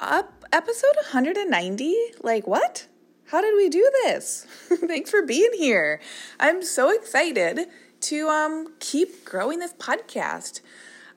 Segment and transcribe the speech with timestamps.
[0.00, 1.94] Up episode 190?
[2.22, 2.86] Like what?
[3.26, 4.46] How did we do this?
[4.86, 6.00] Thanks for being here.
[6.40, 7.66] I'm so excited
[8.00, 10.62] to um keep growing this podcast.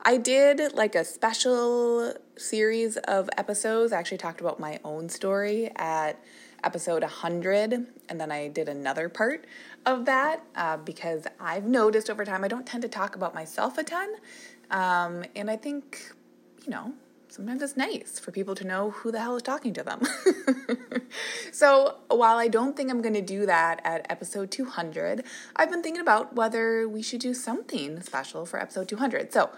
[0.02, 3.90] I did like a special series of episodes.
[3.90, 6.22] I actually talked about my own story at
[6.62, 9.46] episode 100, and then I did another part
[9.86, 13.78] of that uh, because I've noticed over time I don't tend to talk about myself
[13.78, 14.12] a ton.
[14.70, 16.12] Um, and I think,
[16.66, 16.92] you know,
[17.34, 20.00] sometimes it's nice for people to know who the hell is talking to them.
[21.52, 25.24] so while I don't think I'm going to do that at episode 200,
[25.56, 29.32] I've been thinking about whether we should do something special for episode 200.
[29.32, 29.50] So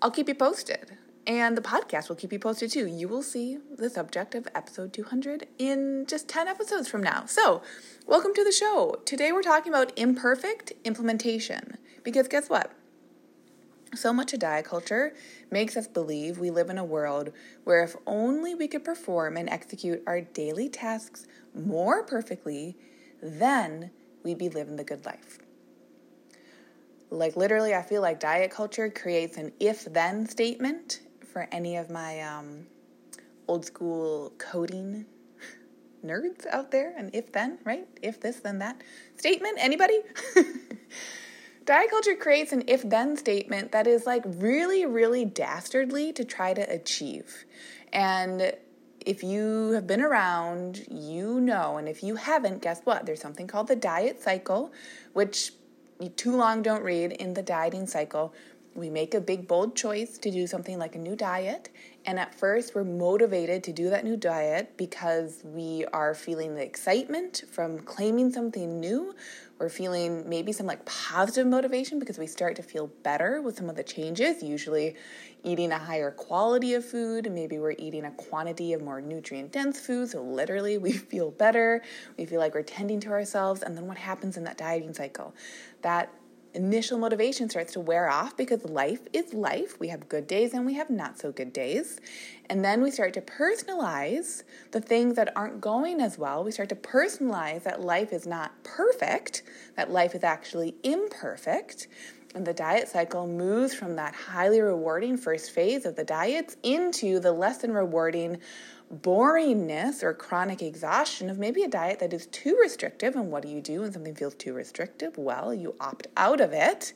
[0.00, 0.98] I'll keep you posted.
[1.26, 2.86] And the podcast will keep you posted too.
[2.86, 7.26] You will see the subject of episode 200 in just 10 episodes from now.
[7.26, 7.62] So,
[8.06, 9.00] welcome to the show.
[9.04, 11.76] Today we're talking about imperfect implementation.
[12.02, 12.72] Because guess what?
[13.94, 15.14] So much of diet culture
[15.50, 17.32] makes us believe we live in a world
[17.64, 22.76] where if only we could perform and execute our daily tasks more perfectly,
[23.20, 23.90] then
[24.22, 25.38] we'd be living the good life.
[27.10, 31.00] Like, literally, I feel like diet culture creates an if then statement
[31.32, 32.66] for any of my um,
[33.48, 35.06] old school coding
[36.04, 36.94] nerds out there.
[36.96, 37.88] An if then, right?
[38.00, 38.80] If this, then that
[39.16, 39.58] statement.
[39.60, 39.98] Anybody?
[41.64, 46.54] Diet culture creates an if then statement that is like really, really dastardly to try
[46.54, 47.44] to achieve.
[47.92, 48.54] And
[49.04, 51.76] if you have been around, you know.
[51.76, 53.06] And if you haven't, guess what?
[53.06, 54.72] There's something called the diet cycle,
[55.12, 55.52] which
[56.00, 57.12] you too long don't read.
[57.12, 58.34] In the dieting cycle,
[58.74, 61.70] we make a big, bold choice to do something like a new diet.
[62.06, 66.62] And at first, we're motivated to do that new diet because we are feeling the
[66.62, 69.14] excitement from claiming something new.
[69.58, 73.68] We're feeling maybe some like positive motivation because we start to feel better with some
[73.68, 74.96] of the changes, usually
[75.42, 77.30] eating a higher quality of food.
[77.30, 80.08] Maybe we're eating a quantity of more nutrient dense food.
[80.08, 81.82] So, literally, we feel better.
[82.16, 83.62] We feel like we're tending to ourselves.
[83.62, 85.34] And then what happens in that dieting cycle?
[85.82, 86.10] That
[86.54, 89.78] initial motivation starts to wear off because life is life.
[89.78, 92.00] We have good days and we have not so good days.
[92.48, 96.42] And then we start to personalize the things that aren't going as well.
[96.42, 99.42] We start to personalize that life is not perfect,
[99.76, 101.88] that life is actually imperfect.
[102.34, 107.18] And the diet cycle moves from that highly rewarding first phase of the diets into
[107.18, 108.38] the less than rewarding
[108.92, 113.14] boringness or chronic exhaustion of maybe a diet that is too restrictive.
[113.14, 115.16] And what do you do when something feels too restrictive?
[115.16, 116.92] Well, you opt out of it,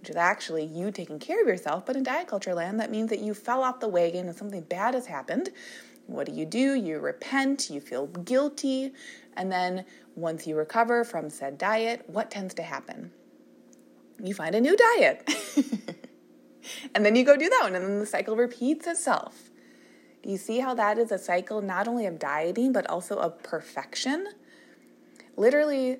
[0.00, 1.84] which is actually you taking care of yourself.
[1.84, 4.62] But in diet culture land, that means that you fell off the wagon and something
[4.62, 5.50] bad has happened.
[6.06, 6.74] What do you do?
[6.74, 8.92] You repent, you feel guilty,
[9.36, 9.84] and then
[10.14, 13.10] once you recover from said diet, what tends to happen?
[14.22, 15.28] You find a new diet.
[16.94, 19.50] and then you go do that one, and then the cycle repeats itself.
[20.26, 24.26] You see how that is a cycle not only of dieting, but also of perfection?
[25.36, 25.98] Literally,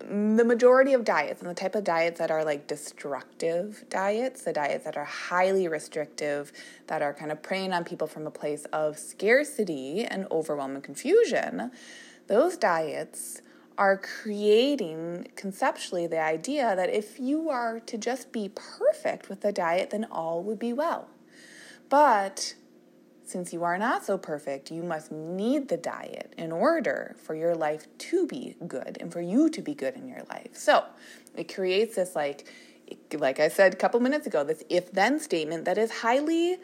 [0.00, 4.52] the majority of diets and the type of diets that are like destructive diets, the
[4.52, 6.52] diets that are highly restrictive,
[6.88, 11.70] that are kind of preying on people from a place of scarcity and overwhelming confusion,
[12.26, 13.40] those diets
[13.78, 19.52] are creating conceptually the idea that if you are to just be perfect with the
[19.52, 21.08] diet, then all would be well.
[21.88, 22.54] But
[23.28, 27.54] since you are not so perfect, you must need the diet in order for your
[27.54, 30.50] life to be good and for you to be good in your life.
[30.52, 30.84] So
[31.36, 32.46] it creates this, like,
[33.12, 36.58] like I said a couple minutes ago, this if then statement that is highly,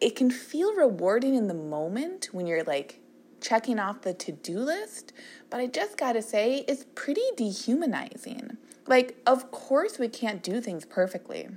[0.00, 2.98] it can feel rewarding in the moment when you're like
[3.40, 5.12] checking off the to do list,
[5.50, 8.56] but I just gotta say, it's pretty dehumanizing.
[8.86, 11.48] Like, of course, we can't do things perfectly.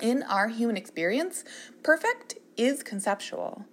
[0.00, 1.44] In our human experience,
[1.82, 3.64] perfect is conceptual.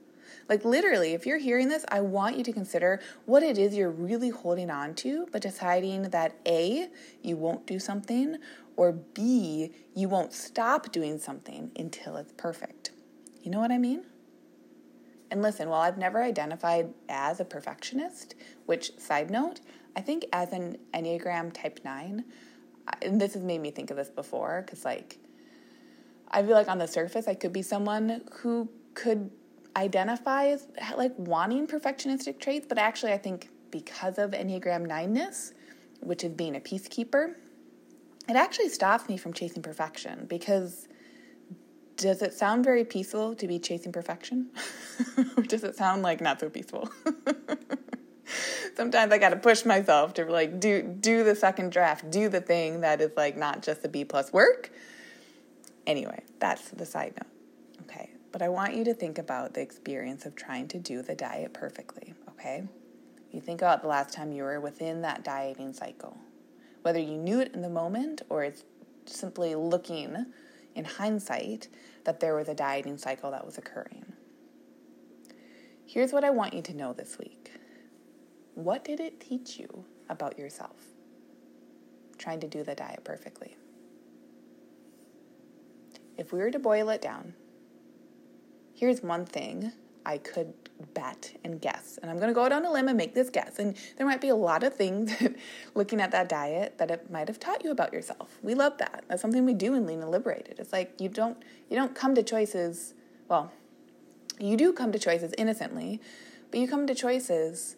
[0.47, 3.91] Like, literally, if you're hearing this, I want you to consider what it is you're
[3.91, 6.87] really holding on to, but deciding that A,
[7.21, 8.37] you won't do something,
[8.75, 12.91] or B, you won't stop doing something until it's perfect.
[13.43, 14.05] You know what I mean?
[15.29, 18.33] And listen, while I've never identified as a perfectionist,
[18.65, 19.59] which, side note,
[19.95, 22.23] I think as an Enneagram type 9,
[23.03, 25.19] and this has made me think of this before, because, like,
[26.31, 29.31] I feel like on the surface, I could be someone who could
[29.75, 35.53] identify as like wanting perfectionistic traits, but actually, I think because of Enneagram 9ness,
[36.01, 37.35] which is being a peacekeeper,
[38.27, 40.87] it actually stops me from chasing perfection because
[41.97, 44.49] does it sound very peaceful to be chasing perfection?
[45.35, 46.89] or does it sound like not so peaceful?
[48.75, 52.39] Sometimes I got to push myself to like do do the second draft, do the
[52.39, 54.71] thing that is like not just the B plus work.
[55.89, 57.31] Anyway, that's the side note.
[57.81, 61.15] Okay, but I want you to think about the experience of trying to do the
[61.15, 62.67] diet perfectly, okay?
[63.31, 66.15] You think about the last time you were within that dieting cycle.
[66.83, 68.65] Whether you knew it in the moment or it's
[69.07, 70.27] simply looking
[70.75, 71.69] in hindsight
[72.03, 74.13] that there was a dieting cycle that was occurring.
[75.87, 77.51] Here's what I want you to know this week.
[78.53, 80.85] What did it teach you about yourself?
[82.19, 83.57] Trying to do the diet perfectly.
[86.19, 87.33] If we were to boil it down,
[88.75, 89.71] here's one thing
[90.05, 90.53] I could
[90.93, 91.97] bet and guess.
[92.01, 93.57] And I'm going to go on a limb and make this guess.
[93.57, 95.13] And there might be a lot of things
[95.75, 98.37] looking at that diet that it might have taught you about yourself.
[98.41, 99.05] We love that.
[99.07, 100.55] That's something we do in Lean and Liberated.
[100.59, 101.37] It's like you don't
[101.69, 102.93] you don't come to choices,
[103.29, 103.53] well,
[104.39, 106.01] you do come to choices innocently,
[106.51, 107.77] but you come to choices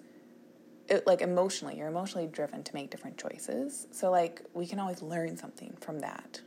[0.88, 1.77] it, like emotionally.
[1.77, 3.88] You're emotionally driven to make different choices.
[3.91, 6.41] So like we can always learn something from that.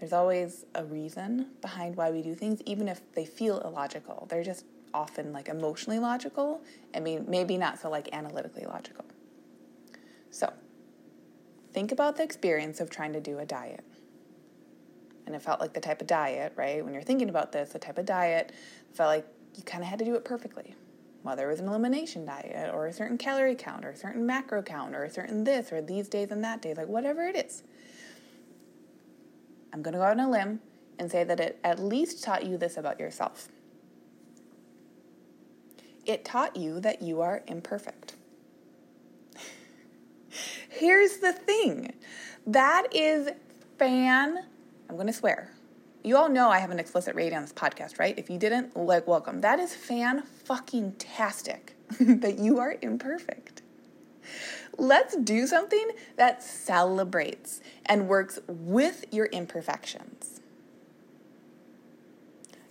[0.00, 4.26] There's always a reason behind why we do things, even if they feel illogical.
[4.30, 4.64] They're just
[4.94, 6.62] often like emotionally logical
[6.94, 9.04] and maybe not so like analytically logical.
[10.30, 10.52] So,
[11.74, 13.84] think about the experience of trying to do a diet.
[15.26, 16.82] And it felt like the type of diet, right?
[16.82, 18.52] When you're thinking about this, the type of diet
[18.94, 20.74] felt like you kind of had to do it perfectly.
[21.22, 24.62] Whether it was an elimination diet or a certain calorie count or a certain macro
[24.62, 27.62] count or a certain this or these days and that day, like whatever it is.
[29.72, 30.60] I'm going to go on a limb
[30.98, 33.48] and say that it at least taught you this about yourself.
[36.06, 38.14] It taught you that you are imperfect.
[40.68, 41.92] Here's the thing
[42.46, 43.28] that is
[43.78, 44.44] fan,
[44.88, 45.52] I'm going to swear.
[46.02, 48.18] You all know I have an explicit rating on this podcast, right?
[48.18, 49.42] If you didn't, like, welcome.
[49.42, 53.59] That is fan fucking tastic that you are imperfect.
[54.76, 60.40] Let's do something that celebrates and works with your imperfections.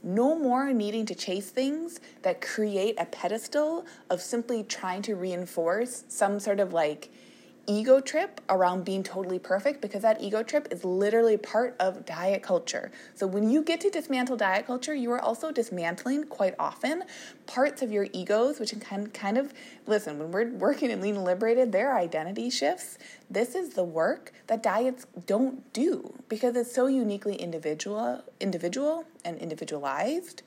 [0.01, 6.06] No more needing to chase things that create a pedestal of simply trying to reinforce
[6.07, 7.11] some sort of like
[7.67, 12.41] ego trip around being totally perfect because that ego trip is literally part of diet
[12.41, 12.91] culture.
[13.15, 17.03] So when you get to dismantle diet culture, you are also dismantling quite often
[17.45, 19.53] parts of your egos, which can kind of
[19.88, 22.97] listen, when we're working in lean and liberated, their identity shifts.
[23.29, 29.38] This is the work that diets don't do because it's so uniquely individual individual and
[29.38, 30.44] individualized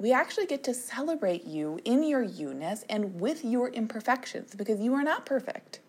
[0.00, 4.94] we actually get to celebrate you in your you-ness and with your imperfections because you
[4.94, 5.80] are not perfect.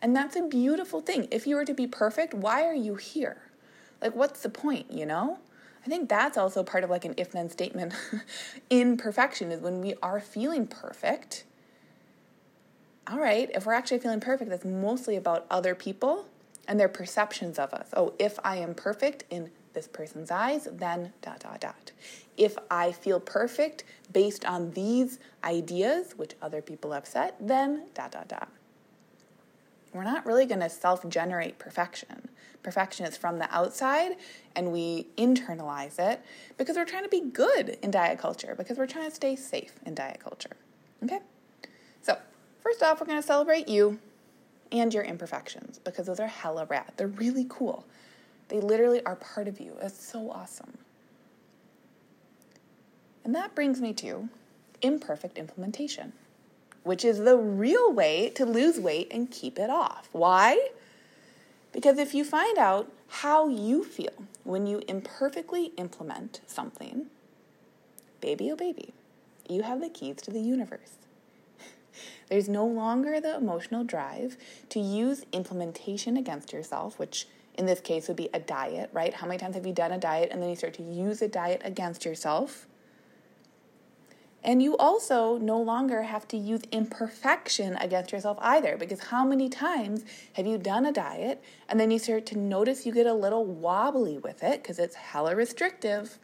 [0.00, 1.28] And that's a beautiful thing.
[1.30, 3.42] If you were to be perfect, why are you here?
[4.00, 5.38] Like, what's the point, you know?
[5.84, 7.92] I think that's also part of like an if then statement
[8.70, 11.44] in perfection is when we are feeling perfect.
[13.06, 16.26] All right, if we're actually feeling perfect, that's mostly about other people
[16.66, 17.88] and their perceptions of us.
[17.94, 21.92] Oh, if I am perfect in this person's eyes, then dot, dot, dot.
[22.36, 28.10] If I feel perfect based on these ideas, which other people have set, then dot,
[28.10, 28.48] dot, dot.
[29.94, 32.28] We're not really going to self generate perfection.
[32.64, 34.16] Perfection is from the outside,
[34.56, 36.20] and we internalize it
[36.56, 39.74] because we're trying to be good in diet culture, because we're trying to stay safe
[39.86, 40.56] in diet culture.
[41.04, 41.20] Okay?
[42.02, 42.18] So,
[42.60, 44.00] first off, we're going to celebrate you
[44.72, 46.92] and your imperfections because those are hella rad.
[46.96, 47.86] They're really cool.
[48.48, 49.76] They literally are part of you.
[49.80, 50.78] It's so awesome.
[53.24, 54.28] And that brings me to
[54.80, 56.12] imperfect implementation,
[56.82, 60.08] which is the real way to lose weight and keep it off.
[60.12, 60.70] Why?
[61.72, 67.06] Because if you find out how you feel when you imperfectly implement something,
[68.20, 68.94] baby oh baby,
[69.48, 70.96] you have the keys to the universe.
[72.28, 74.36] There's no longer the emotional drive
[74.70, 77.26] to use implementation against yourself, which
[77.58, 79.12] in this case would be a diet, right?
[79.12, 81.28] How many times have you done a diet and then you start to use a
[81.28, 82.66] diet against yourself?
[84.44, 89.48] And you also no longer have to use imperfection against yourself either, because how many
[89.48, 93.12] times have you done a diet and then you start to notice you get a
[93.12, 96.20] little wobbly with it because it's hella restrictive?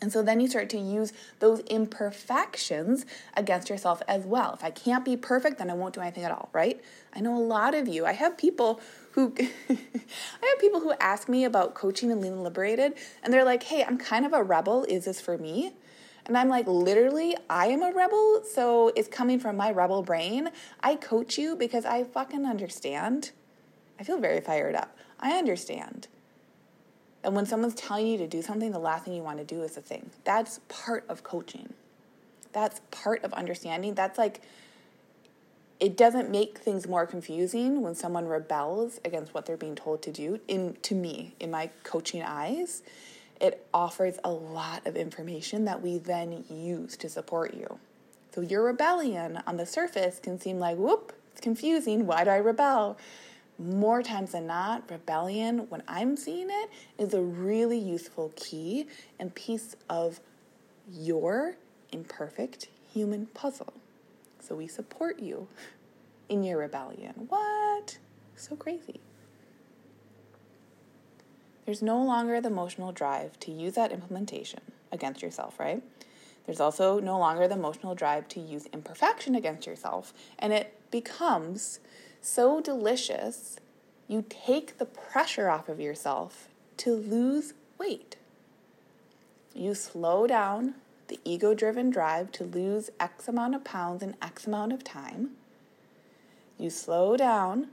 [0.00, 3.04] And so then you start to use those imperfections
[3.36, 4.54] against yourself as well.
[4.54, 6.80] If I can't be perfect, then I won't do anything at all, right?
[7.14, 8.06] I know a lot of you.
[8.06, 8.80] I have people
[9.12, 13.64] who I have people who ask me about coaching and lean liberated and they're like,
[13.64, 14.84] "Hey, I'm kind of a rebel.
[14.84, 15.72] Is this for me?"
[16.26, 20.50] And I'm like, literally, I am a rebel, so it's coming from my rebel brain.
[20.80, 23.30] I coach you because I fucking understand.
[23.98, 24.94] I feel very fired up.
[25.18, 26.06] I understand.
[27.24, 29.62] And when someone's telling you to do something, the last thing you want to do
[29.62, 30.10] is the thing.
[30.24, 31.74] That's part of coaching.
[32.52, 33.94] That's part of understanding.
[33.94, 34.40] That's like,
[35.80, 40.12] it doesn't make things more confusing when someone rebels against what they're being told to
[40.12, 40.40] do.
[40.48, 42.82] In to me, in my coaching eyes,
[43.40, 47.78] it offers a lot of information that we then use to support you.
[48.32, 52.06] So your rebellion on the surface can seem like, whoop, it's confusing.
[52.06, 52.98] Why do I rebel?
[53.58, 58.86] More times than not, rebellion, when I'm seeing it, is a really useful key
[59.18, 60.20] and piece of
[60.92, 61.56] your
[61.90, 63.72] imperfect human puzzle.
[64.40, 65.48] So we support you
[66.28, 67.26] in your rebellion.
[67.28, 67.98] What?
[68.36, 69.00] So crazy.
[71.66, 74.60] There's no longer the emotional drive to use that implementation
[74.92, 75.82] against yourself, right?
[76.46, 80.14] There's also no longer the emotional drive to use imperfection against yourself.
[80.38, 81.80] And it becomes
[82.20, 83.58] so delicious,
[84.06, 86.48] you take the pressure off of yourself
[86.78, 88.16] to lose weight.
[89.54, 90.74] You slow down
[91.08, 95.30] the ego driven drive to lose X amount of pounds in X amount of time.
[96.58, 97.68] You slow down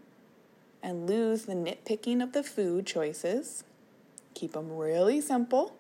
[0.81, 3.63] and lose the nitpicking of the food choices.
[4.33, 5.75] Keep them really simple.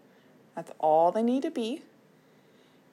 [0.55, 1.83] That's all they need to be.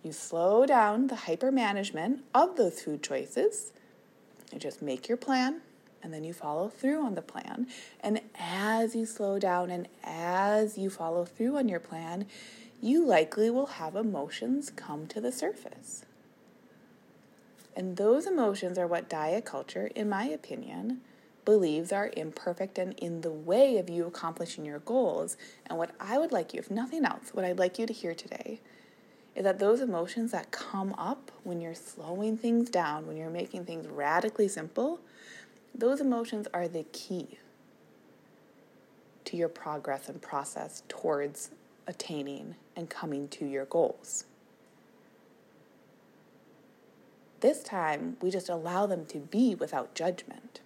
[0.02, 3.72] You slow down the hyper management of those food choices.
[4.52, 5.62] You just make your plan
[6.02, 7.66] and then you follow through on the plan.
[8.00, 12.26] And as you slow down and as you follow through on your plan,
[12.80, 16.04] you likely will have emotions come to the surface.
[17.76, 21.00] And those emotions are what diet culture, in my opinion,
[21.44, 25.36] believes are imperfect and in the way of you accomplishing your goals.
[25.66, 28.14] And what I would like you, if nothing else, what I'd like you to hear
[28.14, 28.60] today
[29.34, 33.64] is that those emotions that come up when you're slowing things down, when you're making
[33.64, 35.00] things radically simple,
[35.74, 37.38] those emotions are the key
[39.24, 41.50] to your progress and process towards
[41.86, 44.24] attaining and coming to your goals.
[47.40, 50.60] This time, we just allow them to be without judgment.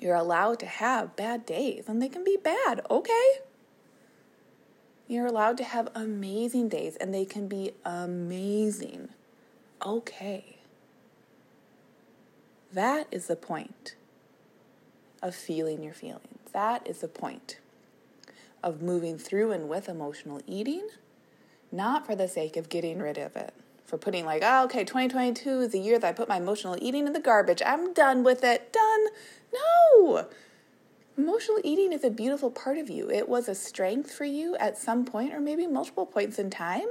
[0.00, 3.38] You're allowed to have bad days, and they can be bad, okay?
[5.12, 9.10] You're allowed to have amazing days, and they can be amazing,
[9.84, 10.56] okay?
[12.72, 13.94] That is the point
[15.22, 16.38] of feeling your feelings.
[16.54, 17.58] That is the point
[18.62, 20.88] of moving through and with emotional eating,
[21.70, 23.52] not for the sake of getting rid of it
[23.84, 27.06] for putting like, oh, okay, 2022 is the year that I put my emotional eating
[27.06, 27.60] in the garbage.
[27.66, 28.72] I'm done with it.
[28.72, 29.06] Done.
[29.52, 30.26] No.
[31.16, 33.10] Emotional eating is a beautiful part of you.
[33.10, 36.86] It was a strength for you at some point or maybe multiple points in time.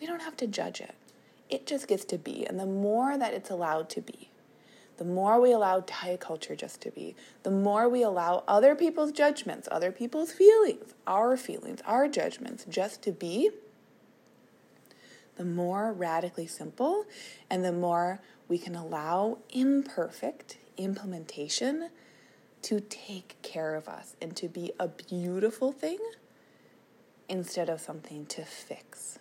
[0.00, 0.94] We don't have to judge it.
[1.48, 2.44] It just gets to be.
[2.44, 4.30] And the more that it's allowed to be,
[4.96, 7.14] the more we allow diet culture just to be,
[7.44, 13.00] the more we allow other people's judgments, other people's feelings, our feelings, our judgments just
[13.02, 13.50] to be,
[15.36, 17.04] the more radically simple
[17.48, 21.90] and the more we can allow imperfect implementation
[22.62, 25.98] to take care of us and to be a beautiful thing
[27.28, 29.18] instead of something to fix.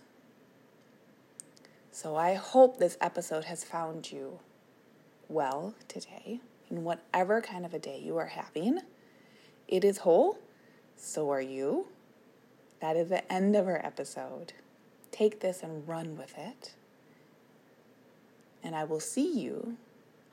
[1.92, 4.40] So I hope this episode has found you
[5.28, 8.80] well today in whatever kind of a day you are having.
[9.68, 10.38] It is whole,
[10.96, 11.88] so are you.
[12.80, 14.54] That is the end of our episode
[15.12, 16.74] take this and run with it.
[18.64, 19.78] And I will see you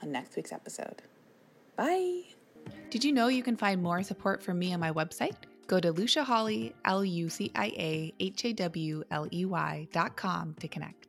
[0.03, 1.03] on next week's episode.
[1.77, 2.38] Bye.
[2.91, 5.37] Did you know you can find more support from me on my website?
[5.67, 9.89] Go to Lucia Hawley, L U C I A H A W L E Y
[9.93, 11.08] dot com to connect.